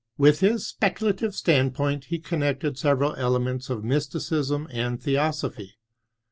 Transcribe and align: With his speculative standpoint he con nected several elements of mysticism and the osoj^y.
With 0.17 0.39
his 0.39 0.65
speculative 0.65 1.35
standpoint 1.35 2.05
he 2.05 2.17
con 2.17 2.39
nected 2.39 2.75
several 2.75 3.13
elements 3.17 3.69
of 3.69 3.83
mysticism 3.83 4.67
and 4.71 4.99
the 4.99 5.13
osoj^y. 5.13 5.73